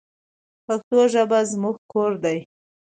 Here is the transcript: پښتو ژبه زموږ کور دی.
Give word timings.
پښتو 0.65 0.99
ژبه 1.13 1.39
زموږ 1.51 1.77
کور 1.91 2.11
دی. 2.23 2.37